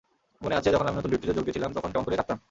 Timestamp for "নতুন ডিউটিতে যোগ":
0.97-1.43